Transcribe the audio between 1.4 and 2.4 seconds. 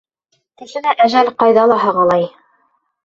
ҡайҙа ла һағалай.